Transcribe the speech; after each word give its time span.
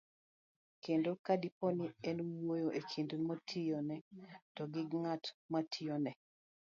kendo, 0.83 1.11
kadipo 1.25 1.65
ni 1.77 1.85
en 2.09 2.17
wuoyo 2.43 2.69
e 2.79 2.81
kind 2.91 3.09
mitiyone 3.27 3.95
to 4.55 4.63
gi 4.73 4.83
ng'at 4.97 5.23
matiyone, 5.51 6.11